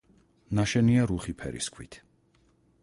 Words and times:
ნაშენია 0.59 1.03
რუხი 1.11 1.37
ფერის 1.43 1.71
ქვით. 1.77 1.99